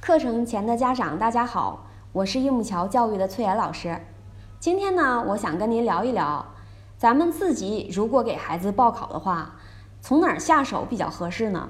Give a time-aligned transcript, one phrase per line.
[0.00, 4.00] 课程前的家长，大家好，我是玉木桥教育的崔岩老师。
[4.58, 6.46] 今天呢，我想跟您聊一聊，
[6.96, 9.56] 咱们自己如果给孩子报考的话，
[10.00, 11.68] 从哪儿下手比较合适呢？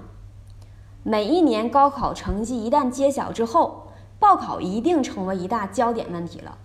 [1.02, 3.88] 每一年高考成绩一旦揭晓之后，
[4.20, 6.58] 报考一定成为一大焦点问题了，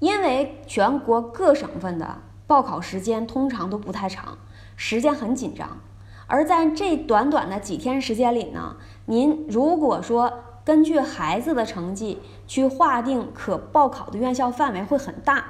[0.00, 2.18] 因为全国各省份的
[2.48, 4.38] 报考时间通常都不太长，
[4.74, 5.78] 时间很紧张。
[6.26, 8.76] 而在这短短的几天时间里呢，
[9.06, 10.32] 您如果说
[10.70, 15.44] 根据孩子的成绩去划定可报考的院校范围会很大。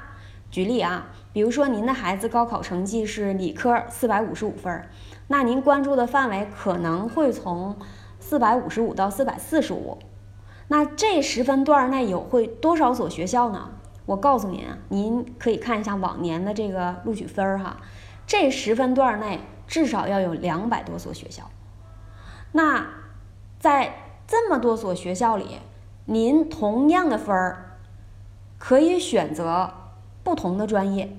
[0.49, 4.89] 举例啊，比如说您的孩子高考成绩是理科四百五十五分，
[5.27, 7.77] 那您关注的范围可能会从
[8.19, 9.99] 四百五十五到四百四十五。
[10.69, 13.69] 那这十分段内有会多少所学校呢？
[14.07, 17.77] 我告诉您，您可以看一下往年的这个录取分儿哈，
[18.25, 19.41] 这十分段内。
[19.67, 21.49] 至少要有两百多所学校，
[22.51, 22.87] 那
[23.57, 23.93] 在
[24.31, 25.57] 这么多所学校里，
[26.05, 27.79] 您同样的分儿
[28.57, 29.69] 可以选择
[30.23, 31.13] 不同的专业，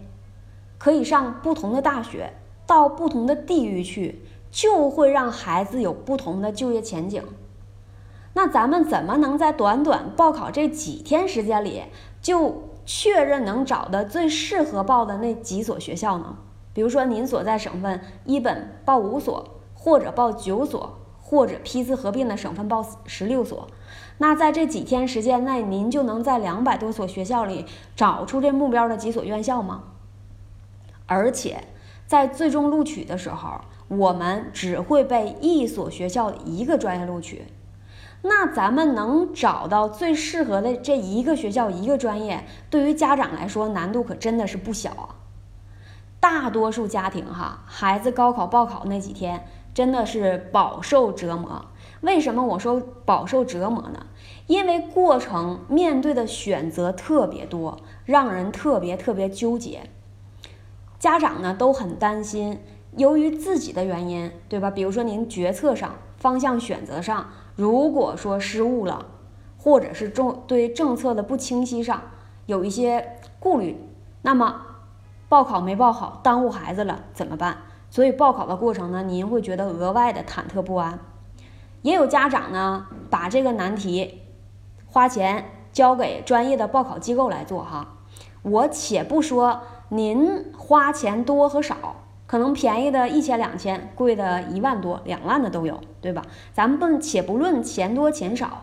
[0.79, 2.33] 可以上不同的大学，
[2.67, 7.23] 到不同的地域去，就会让孩子有不同的就业前景。
[8.33, 11.83] 那咱们怎么能在短短报考这几天时间里，
[12.23, 16.39] 就确认能找的最适合报的那几所学校呢？
[16.73, 20.99] 比如说，您所在省份一本报五所，或者报九所，
[21.33, 23.67] 或者批次合并的省份报十六所，
[24.19, 27.65] 那在这几天时间内，您就能在两百多所学校里
[27.97, 29.85] 找出这目标的几所院校吗？
[31.07, 31.65] 而且，
[32.07, 37.47] 在最终录取的时候，我们只会被一所学校的一个专业录取，
[38.21, 45.09] 那咱们能找到最适合的这一个学校一个专业，对于家长来说难度可真的是不小啊。
[46.21, 51.67] 大多数家庭哈，孩子高考报考那几天真的是饱受折磨。
[52.01, 54.07] 为什么我说饱受折磨呢？
[54.47, 59.91] 因为过程面对的选择特别多，让人特别特别纠结。
[60.99, 62.61] 家长呢都很担心，
[62.97, 64.71] 由于自己的原因，对吧？
[64.71, 69.07] 比如说您决策上、方向选择上，如果说失误了，
[69.57, 72.03] 或者是政对政策的不清晰上
[72.47, 73.77] 有一些顾虑，
[74.23, 74.67] 那么。
[75.29, 77.57] 报考没报好，耽误孩子了怎么办？
[77.93, 80.99] 所以报考的过程呢，您会觉得额外的忐忑不安。
[81.83, 84.23] 也有家长呢，把这个难题
[84.87, 85.45] 花钱
[85.75, 87.99] 交给专业的报考机构来做哈。
[88.41, 89.61] 我且不说
[89.91, 96.23] 您花钱多和少，可能便宜的一千两千，贵的一万多两万的都有，对吧？
[96.55, 98.63] 咱们不且不论钱多钱少，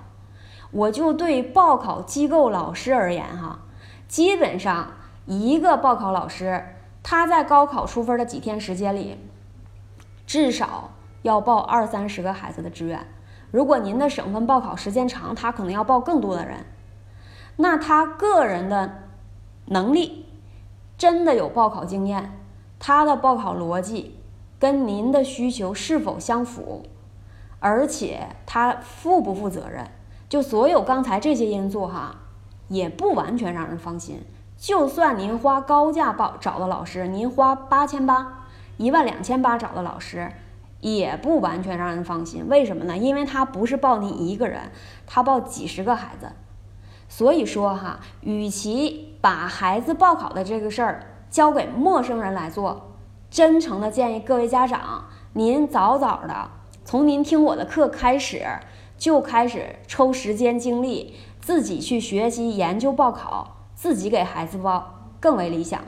[0.71, 3.59] 我就对报考机构老师而言哈，
[4.07, 4.93] 基本上。
[5.25, 6.63] 一个报考老师，
[7.01, 9.17] 他在高考出分的几天时间里，
[10.27, 13.07] 至少要报二三十个孩子的志愿。
[13.51, 16.65] 如果您的省份报考时间长，他可能要报更多的人。
[17.55, 19.03] 那他个人的
[19.65, 20.25] 能力
[20.97, 22.31] 真的有报考经验，
[22.77, 24.17] 他的报考逻辑
[24.59, 26.83] 跟您的需求是否相符，
[27.59, 29.89] 而且他负不负责任，
[30.29, 32.17] 就所有刚才这些因素哈，
[32.67, 34.21] 也不完全让人放心。
[34.59, 38.43] 就算您花高价报找的老师，您花八千八、
[38.75, 40.33] 一万两千八找的老师，
[40.81, 42.45] 也不完全让人放心。
[42.49, 42.97] 为什么呢？
[42.97, 44.69] 因为他不是报你一个人，
[45.07, 46.33] 他报几十个孩子。
[47.07, 52.91] 所以说哈，与其把孩子报考的这个事儿交给陌生人来做，
[53.31, 56.49] 真诚的建议各位家长，您早早的
[56.83, 58.45] 从您听我的课开始，
[58.97, 63.55] 就开始抽时间精力自己去学习研究报考。
[63.79, 65.79] 自己给孩子报更为理想。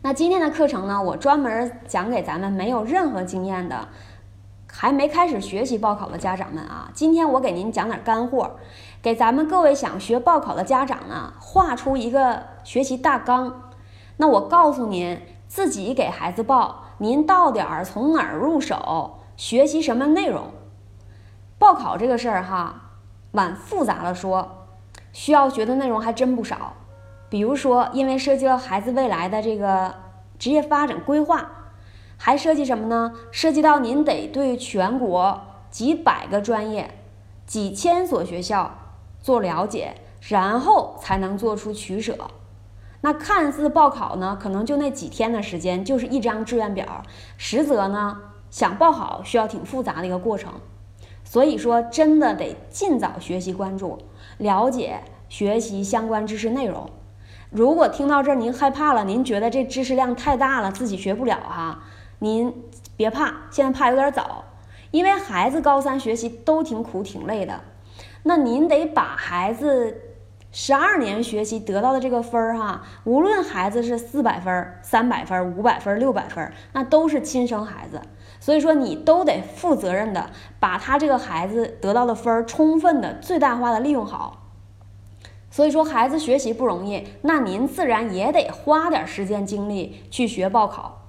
[0.00, 3.88] 那今天的课程呢，我专门讲给咱们没有任何经验的、
[4.70, 6.88] 还没开始学习报考的家长们啊。
[6.94, 8.52] 今天我给您讲点干货，
[9.02, 13.72] 给咱们各位想学报考的家长呢，画出一个学习大纲。
[14.18, 20.52] 那我告诉您，自己给孩子报，您到点儿从哪儿入手，学习什么内容？
[21.58, 22.82] 报考这个事儿哈，
[23.32, 24.57] 往复杂了说。
[25.12, 26.74] 需要学的内容还真不少，
[27.28, 29.94] 比如说，因为涉及到孩子未来的这个
[30.38, 31.50] 职业发展规划，
[32.16, 33.12] 还涉及什么呢？
[33.30, 35.40] 涉及到您得对全国
[35.70, 36.90] 几百个专业、
[37.46, 38.74] 几千所学校
[39.20, 39.94] 做了解，
[40.28, 42.16] 然后才能做出取舍。
[43.00, 47.02] 那看似报考呢，可能就那几天的时间，就是一张志愿表，
[47.36, 48.18] 实则呢，
[48.50, 50.52] 想报好需要挺复杂的一个过程。
[51.22, 53.98] 所以说，真的得尽早学习关注。
[54.38, 56.90] 了解学习相关知识内容。
[57.50, 61.82] 如果听到这儿您害怕了，您觉得这知识量太大了，自己学不了哈，
[62.18, 62.54] 您
[62.96, 64.44] 别怕，现在怕有点早，
[64.90, 67.60] 因为孩子高三学习都挺苦挺累的。
[68.22, 70.02] 那您得把孩子
[70.52, 78.00] 十二年学习得到的这个分儿哈，无论孩子是四百分、三百分、五百分、六百分，那都是亲生孩子，
[78.40, 80.30] 所以说你都得负责任的
[80.60, 84.44] 把他这个孩子得到的分儿充分的、最大化的利用好。
[85.50, 91.02] 所以说孩子学习不容易，那您自然也得花点时间精力去学报考。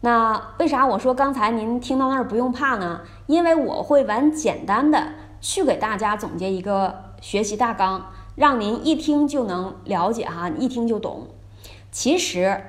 [0.00, 3.00] 那为啥我说刚才您听到那儿不用怕呢？
[3.26, 11.28] 因为我会完简单的去给大家总结一个学习大纲，让您一听就能了解哈，一听就懂。
[11.90, 12.62] 其实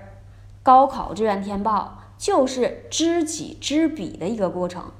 [0.63, 4.91] 高考志愿填报就是知己知彼的一个过程，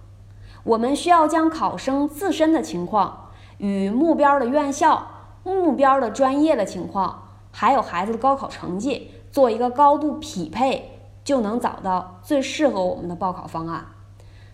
[0.64, 5.12] 我们需要将考生自身的情况与目标的院校。
[5.44, 13.86] 目标的专业的情况，还有孩子的高考成绩，做一个高度匹配，就能找到最适合我们的报考方案。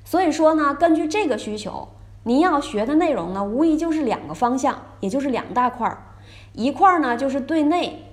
[0.06, 1.88] 所以说呢，根据这个需求，
[2.26, 5.98] 您要学的内容呢，无疑就是两个方向，也就是两大块儿。
[6.52, 8.06] 一块儿呢就是对内，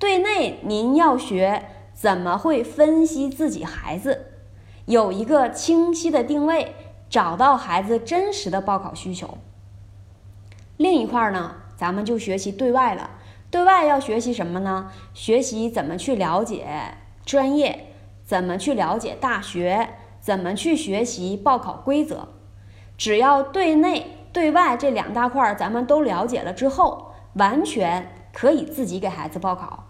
[0.00, 1.62] 对内您要学
[1.94, 4.26] 怎么会分析自己孩子，
[4.84, 6.74] 有一个清晰的定位，
[7.08, 9.38] 找到孩子真实的报考需求。
[10.76, 11.56] 另一块儿呢。
[11.76, 13.10] 咱们就学习对外了，
[13.50, 14.92] 对外要学习什么呢？
[15.12, 16.64] 学习怎么去了解
[17.26, 17.86] 专业，
[18.24, 19.88] 怎么去了解大学，
[20.20, 22.28] 怎么去学习报考规则。
[22.96, 29.83] 只要对内对外这两大块咱们都了解了之后，完全可以自己给孩子报考。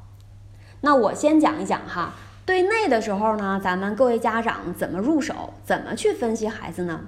[0.84, 2.14] 那我先讲一讲哈，
[2.44, 7.06] 对内的时候呢，咱们各位家长怎么入手，怎么去分析孩子呢？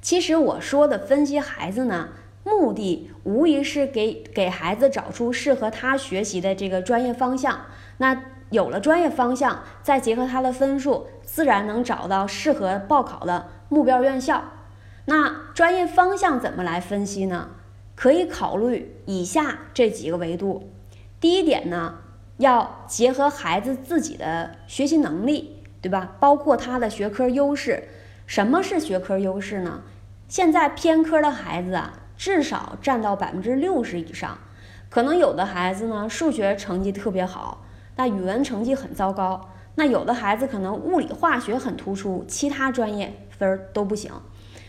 [0.00, 2.08] 其实我说的分析孩子呢。
[2.46, 7.58] 目的无疑是给给孩子找出适合他学习的这个专业方向。
[7.96, 14.44] 那有了专业方向，再结合他的分数，自然能找到适合报考的目标院校。
[15.06, 17.48] 那专业方向怎么来分析呢？
[17.96, 20.68] 可以考虑以下这几个维度。
[21.18, 21.94] 第一点呢，
[22.36, 26.16] 要结合孩子自己的学习能力，对吧？
[26.20, 27.84] 包括他的学科优势。
[28.26, 29.82] 什么是学科优势呢？
[30.28, 32.00] 现在偏科的孩子啊。
[32.16, 34.38] 至少占到百分之六十以上，
[34.88, 37.64] 可能有的孩子呢数学成绩特别好，
[37.96, 39.50] 那语文成绩很糟糕。
[39.74, 44.12] 那有的孩子可能物理化学很突出，其他专业分儿都不行。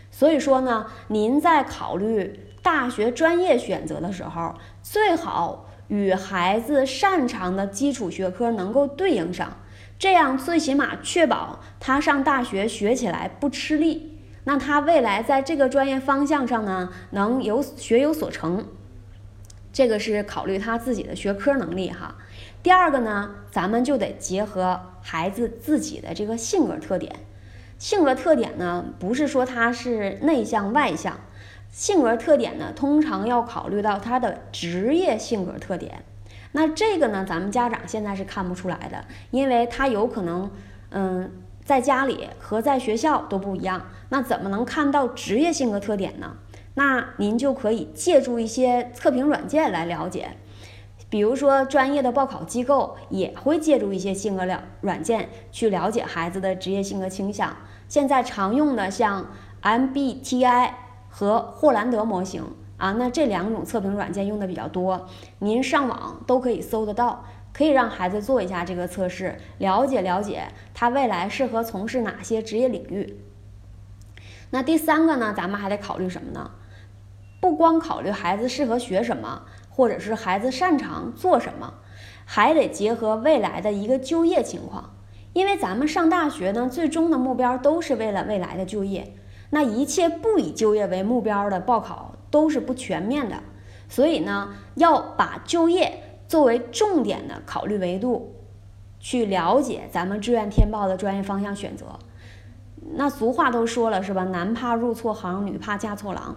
[0.10, 9.58] 所以说呢，您在考虑大学专业选择的时候，最好与孩子擅长的基础学科能够对应上，
[9.98, 14.20] 这样最起码确保他上大学学起来不吃力。
[14.46, 18.66] 那他未来在这个专业方向上呢，能有学有所成，
[19.74, 22.16] 这个是考虑他自己的学科能力哈。
[22.62, 27.16] 第二个呢，咱们就得结合孩子自己的这个性格特点。
[27.78, 31.20] 性格特点呢，不是说他是内向外向，
[31.76, 36.06] 性格特点呢，通常要考虑到他的职业性格特点。
[36.54, 40.50] 那这个呢，咱们家长现在是看不出来的，因为他有可能，
[40.92, 41.30] 嗯。
[41.66, 46.38] 在家里和在学校都不一样，那怎么能看到职业性格特点呢？
[46.76, 50.38] 那您就可以借助一些测评软件来了解，
[51.10, 57.58] 比如说专业的报考机构也会借助一些性格了软件去了解孩子的职业性格倾向。
[57.88, 59.32] 现在常用的像
[59.64, 60.70] MBTI
[61.18, 62.44] 和霍兰德模型
[62.76, 65.08] 啊，那这两种测评软件用的比较多，
[65.40, 67.24] 您上网都可以搜得到。
[67.54, 73.18] 可以让孩子做一下这个测试，了解了解他未来适合从事哪些职业领域。
[74.50, 76.52] 那第三个呢，咱们还得考虑什么呢？
[77.40, 81.76] 不光考虑孩子适合学什么，或者是孩子擅长做什么，
[82.26, 84.94] 还得结合未来的一个就业情况。
[85.32, 89.16] 因为咱们上大学呢，最终的目标都是为了未来的就业。
[89.56, 93.38] 那一切不以就业为目标的报考都是不全面的，
[93.88, 96.02] 所以呢，要把就业。
[96.28, 98.36] 作为重点的考虑维度，
[99.00, 101.86] 去了解咱们志愿填报的专业方向选择。
[102.96, 104.26] 那俗话都说了是吧？
[104.26, 106.36] 男怕入错行，女怕嫁错郎。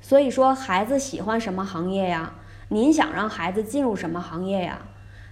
[0.00, 2.34] 所以说，孩子喜欢什么行业呀？
[2.68, 4.82] 您想让孩子进入什么行业呀？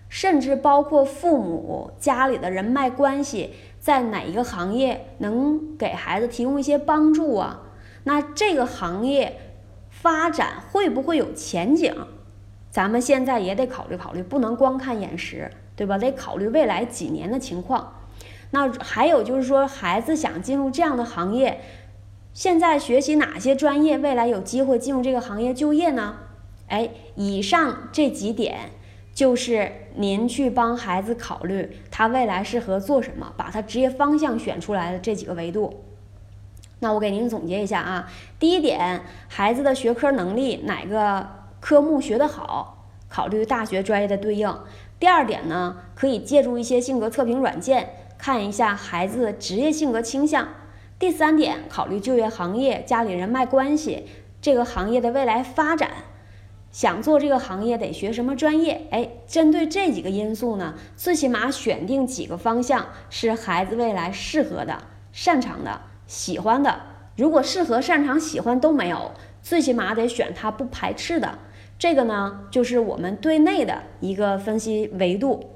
[0.09, 3.55] 甚至包括父母家里的人脉关系，
[3.89, 7.63] 在哪一个行业能给孩子提供一些帮助啊？
[8.05, 9.41] 那这个行业
[9.89, 11.95] 发展会不会有前景？
[12.71, 15.97] 咱们现在也得考虑考虑，不能光看眼识，对吧？
[15.97, 17.95] 得考虑未来几年的情况。
[18.51, 21.63] 那还有就是说，孩子想进入这样的行业，
[22.35, 26.17] 现在学习哪些专业，未来有机会进入这个行业就业呢？
[26.67, 28.69] 哎，以上这几点
[29.19, 35.83] 就是您去帮孩子考虑他未来适合做什么，把他职业方向选出来的这几个维度。
[36.79, 38.09] 那我给您总结一下啊，
[38.39, 41.27] 第一点，孩子的学科能力哪个
[41.59, 44.57] 科目学得好，考虑大学专业的对应。
[45.01, 50.47] 第二点呢，可以借助一些性格测评软件，看一下孩子职业性格倾向。
[50.97, 54.07] 第三点，考虑就业行业、家里人脉关系，
[54.41, 55.91] 这个行业的未来发展。
[56.79, 58.87] 想做这个行业得学什么专业？
[58.93, 64.81] 哎，针对这几个因素呢，最起码选定几个方向是孩子未来适合的、
[65.11, 65.81] 擅长的。
[66.07, 66.83] 喜欢的，
[67.17, 69.11] 如果适合、擅长、喜欢都没有，
[69.43, 71.41] 最起码得选他不排斥的。
[71.81, 75.51] 这个呢，就是我们对内的一个分析维度。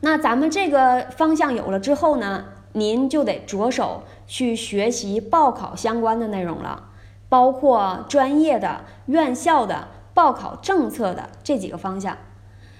[0.00, 6.88] 那咱们这个方向有了之后呢，您就得着手去学习报考相关的内容了，
[7.32, 12.18] 包括专业的、院校的、报考政策的这几个方向。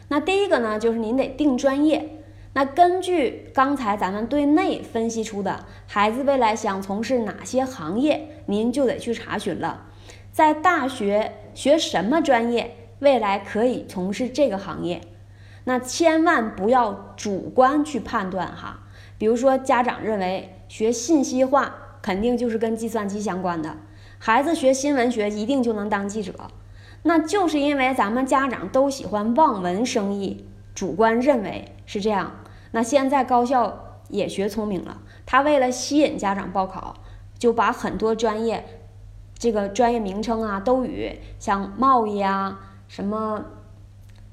[0.09, 2.19] 那第一个呢，就是您得定专业。
[2.53, 9.87] 那根据刚才咱们对内分析出的孩子未来想从事哪些行业，您就得去查询了，
[10.31, 15.01] 在大学学什么专业，未来可以从事这个行业。
[15.65, 18.81] 那千万不要主观去判断哈，
[19.17, 23.79] 比如说家长认为学信息化肯定就是跟计算机相关的，
[24.25, 26.33] 孩子学新闻学一定就能当记者，
[27.03, 32.31] 那就是因为咱们家长都喜欢望文生义，主观认为是这样。
[32.71, 36.95] 那现在高校也学聪明了，他为了吸引家长报考，
[37.37, 38.65] 就把很多专业，
[39.37, 43.45] 这个专业名称啊都与像贸易啊、什么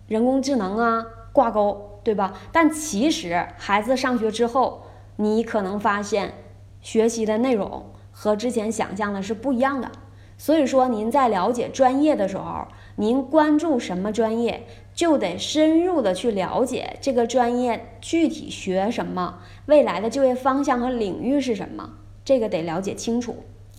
[0.06, 1.04] 人工智能啊
[1.34, 2.36] 挂钩，对吧？
[2.52, 4.84] 但其实孩子上学之后，
[5.16, 6.36] 你可能发现
[6.80, 9.90] 学习的内容和之前想象的是不一样的。
[10.38, 14.68] 所以说，您在了解专业的时候，您关注什么专业？
[14.94, 21.92] 就得深入的去了解这个专业具体学什么，未来的就业方向和领域是什么，
[22.26, 23.38] 这个得了解清楚，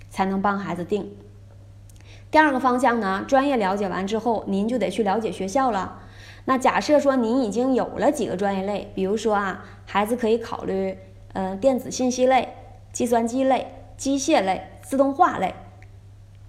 [0.09, 1.11] 才能帮孩子定。
[2.31, 6.01] 第二个方向呢，专业了解完之后，您就得去了解学校了。
[6.47, 10.97] 那假设说您已经有了几个专业类，比如说啊，孩子可以考虑，
[11.35, 12.49] 呃，电子信息类、
[12.93, 13.67] 计算机类、
[14.01, 15.55] 机械类、自动化类。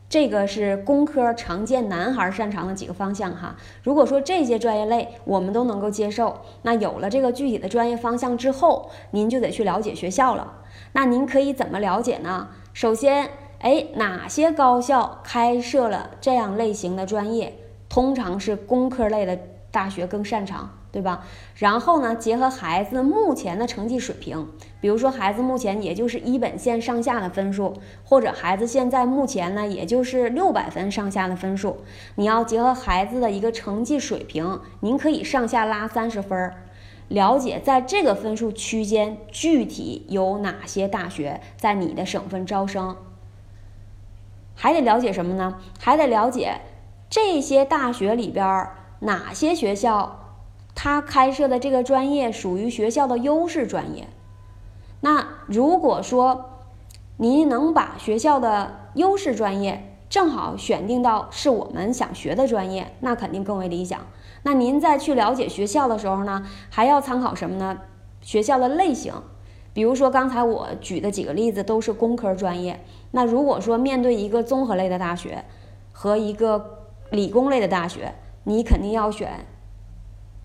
[0.08, 3.58] 这个是工科常见男孩擅长的几个方向哈。
[3.84, 10.60] 如果说这些专业类我们都能够接受，那有了这个具体的专业方向之后，您就得去了解学校了。
[10.94, 12.48] 那您可以怎么了解呢？
[12.72, 13.30] 首先，
[13.60, 17.54] 哎，哪些高校开设了这样类型的专业？
[17.90, 19.38] 通常是工科类的
[19.70, 20.70] 大学更擅长。
[20.92, 21.24] 对吧？
[21.56, 24.48] 然后呢，结合孩子目前的成绩水平，
[24.82, 31.78] 比如说孩子目前也就是一本线上下的分数，或者孩子现在目前呢也就是六百分上下的分数，
[32.16, 36.56] 你要结合孩子的一个成绩水平，您可以上下拉三十分儿，
[37.08, 42.98] 了解在这个分数区间具体有哪些大学在你的省份招生，
[44.56, 45.58] 还得了解什么呢？
[45.80, 46.60] 还得了解
[47.10, 48.68] 这些大学里边
[49.00, 50.18] 哪些学校。
[50.76, 54.08] 他开设的这个专业属于学校的优势专业。
[55.02, 56.50] 那如果说
[57.18, 64.00] 您能把学校的优势专业正好选定到是我们想学的专业，那肯定更为理想。
[64.44, 67.78] 那您在去了解学校的时候呢，还要参考什么呢？
[68.22, 69.14] 学校的类型。
[69.74, 72.84] 比如说刚才我举的几个例子都是工科专业。
[73.12, 75.46] 那如果说面对一个综合类的大学
[75.94, 78.14] 和一个理工类的大学，
[78.44, 79.46] 你肯定要选。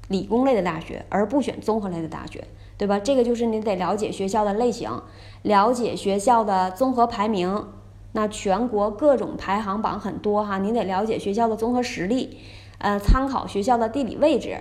[0.09, 2.45] 理工类的大学，而不选综合类的大学，
[2.77, 2.99] 对吧？
[2.99, 5.03] 这个就是你得了解学校的类型，
[5.43, 7.69] 了解学校的综合排名。
[8.13, 12.39] 那全国各种排行榜很多哈，你得了解学校的综合实力，
[12.79, 14.59] 呃，参考学校的地理位置，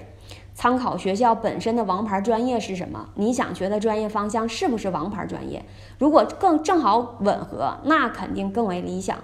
[0.54, 3.08] 参考学校本身的王牌专业是什么？
[3.16, 5.64] 你想学的专业方向是不是王牌专业？
[5.98, 9.24] 如果更正好吻合，那肯定更为理想。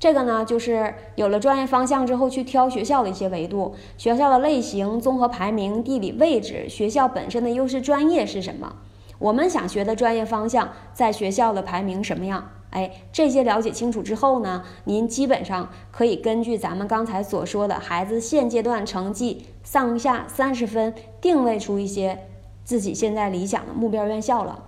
[0.00, 8.76] 这个呢，就是有了专业方向之后，去挑学校的一些维度，学校的类型、综合排名、地理位置、学校本身的优势专业是什么？
[9.18, 12.48] 我们想学的专业方向在学校的排名什么样？
[12.70, 22.26] 哎，这些了解清楚之后呢，您基本上可以根据咱们刚才所说的孩子现阶段成绩上下三十分，定位出一些
[22.64, 24.64] 自己现在理想的目标院校了。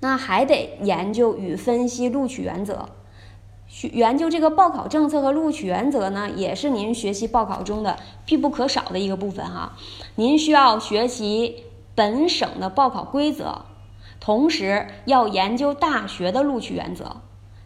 [0.00, 2.88] 那还得研究与分析录取原则。
[3.82, 9.72] 研究这个报考政策和录取原则呢，也是您学习报考中的必不可少的一个部分哈。
[10.14, 11.64] 您需要学习
[11.94, 13.66] 本省的报考规则，
[14.18, 17.16] 同时要研究大学的录取原则，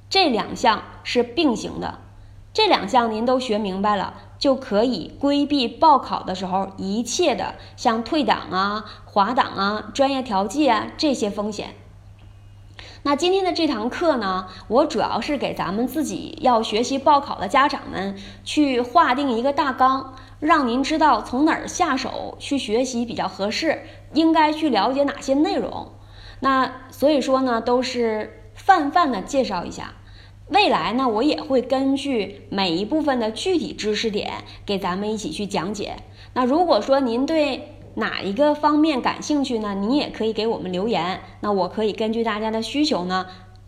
[0.08, 1.98] 这两项是并行的。
[2.52, 11.76] 这两项您都学明白了，就可以规避报考的时候一切的像退档啊、滑档啊、专业调剂啊这些风险。
[13.02, 18.14] 那今天的这堂课呢，我主要是给咱们自己要学习报考的家长们
[18.44, 25.92] 去划定一个大纲，让您知道从哪儿下手去学习比较合适，应该去了解哪些内容。
[26.40, 29.94] 那所以说呢，都是泛泛的介绍一下。
[30.48, 35.96] 未来呢，我也会根据每一部分的具体知识点给咱们一起去讲解。
[36.34, 39.74] 那如果说您对哪一个方面感兴趣呢？
[39.74, 41.20] 你也可以给我们留言。
[41.40, 43.26] 那我可以根据大家的需求呢，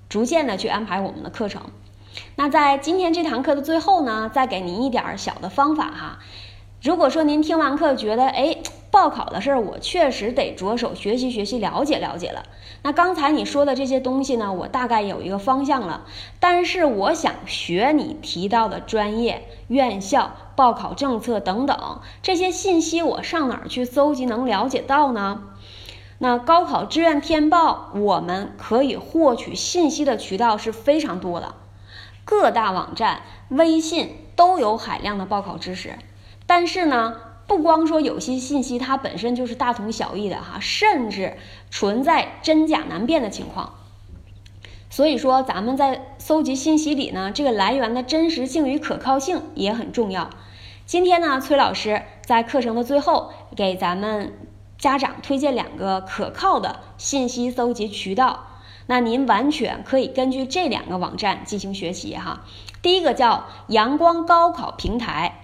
[0.08, 1.62] 逐渐的去安排我们的课程。
[2.36, 6.18] 那在今天这堂课的最后呢，再给您一点小的方法哈。
[6.82, 8.56] 如果说您听完课觉得，哎。
[8.92, 12.44] 报考的事儿，我确实得着手学习学习，了解了解了。
[12.82, 16.04] 那刚才你说的这些东西呢，我大概有一个方向了。
[16.38, 25.42] 但是我想学你提到的专业、院校、报考政策等等这些信息，我上哪儿去搜集能了解到呢？
[26.18, 31.54] 那高考志愿填报，我们可以获取信息的渠道是非常多的，
[32.26, 35.98] 各大网站、微信都有海量的报考知识。
[36.46, 37.14] 但是呢？
[37.56, 41.36] 不光说有些信息它本身就是大同小异的哈，甚至
[41.70, 43.74] 存在真假难辨的情况。
[44.88, 50.30] 所以说咱们在搜集信息里呢，这个来源的真实性与可靠性也很重要。
[50.86, 54.32] 今天呢，崔老师在课程的最后给咱们
[54.78, 58.46] 家长推荐两个可靠的信息搜集渠道，
[58.86, 62.44] 那您完全可以根据这两个网站进行学习哈。
[62.80, 65.41] 第一个叫阳光高考平台。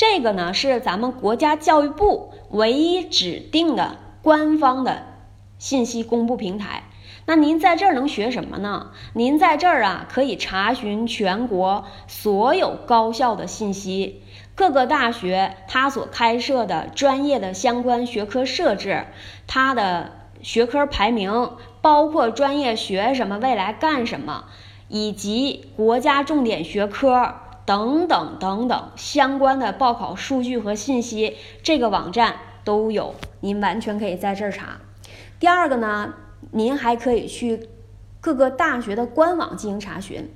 [0.00, 5.02] 这个呢是咱们国家教育部唯一指定的官方的
[5.58, 6.84] 信息公布平台。
[7.26, 8.92] 那您在这儿能学什么呢？
[9.12, 14.22] 您在这儿啊可以查询全国所有高校的信息，
[14.54, 19.04] 各个大学它所开设的专业的相关学科设置，
[19.46, 21.50] 它的学科排名，
[21.82, 24.46] 包括专业学什么，未来干什么，
[24.88, 27.34] 以及国家重点学科。
[27.70, 34.78] 等等等等相关的报考数据和信息，这个网站都有，您完全可以在这儿查。
[35.38, 36.14] 第二个呢，
[36.50, 37.68] 您还可以去
[38.20, 40.28] 各个大学的官网进行查询，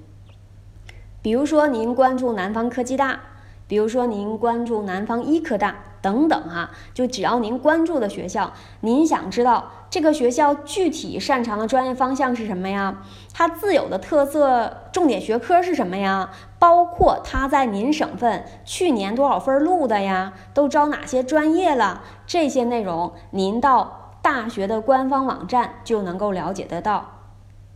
[1.22, 3.18] 比如说您关注南方科技大，
[3.66, 5.74] 比如说您关注南方医科大。
[6.04, 13.02] 等等哈，就只要您关注的学校，您想知道这个学校具体擅长的专业方向是什么呀？
[13.32, 16.28] 它自有的特色重点学科是什么呀？
[16.64, 20.32] 包括他在您省份去年多少分录的呀？
[20.54, 22.00] 都招哪些专业了？
[22.26, 27.10] 这些内容您到大学的官方网站就能够了解得到。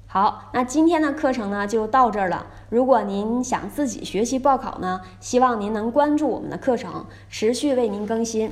[0.07, 2.47] 好，那今天的课程呢就到这儿了。
[2.71, 8.51] 如果您想自己学习报考呢，希望您能关注我们的课程，持续为您更新。